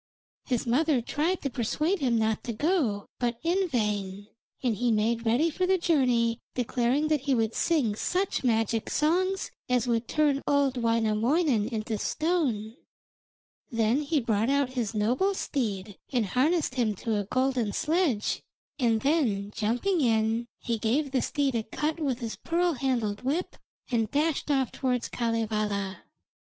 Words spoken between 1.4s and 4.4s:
to persuade him not to go, but in vain,